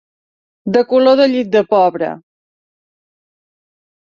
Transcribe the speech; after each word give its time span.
De 0.77 0.81
color 0.93 1.19
de 1.19 1.27
llit 1.33 1.51
de 1.57 1.61
pobre 1.75 2.09